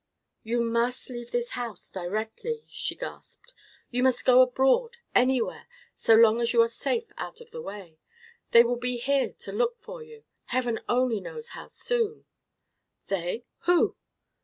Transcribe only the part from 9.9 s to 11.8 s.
you—Heaven only knows how